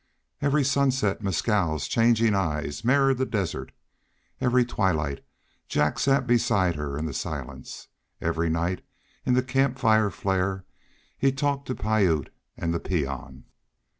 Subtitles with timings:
[0.41, 3.71] Every sunset Mescal's changing eyes mirrored the desert.
[4.39, 5.23] Every twilight
[5.67, 7.87] Jack sat beside her in the silence;
[8.19, 8.83] every night,
[9.27, 10.65] in the camp fire flare,
[11.19, 13.45] he talked to Piute and the peon.